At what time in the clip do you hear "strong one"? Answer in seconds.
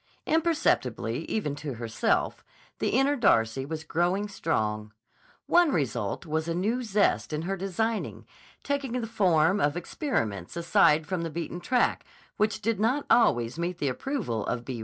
4.27-5.71